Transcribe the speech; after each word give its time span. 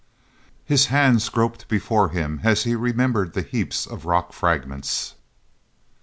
His 0.65 0.87
hands 0.87 1.29
groped 1.29 1.67
before 1.67 2.09
him 2.09 2.39
as 2.43 2.63
he 2.63 2.73
remembered 2.73 3.33
the 3.33 3.43
heaps 3.43 3.85
of 3.85 4.05
rock 4.07 4.33
fragments. 4.33 5.13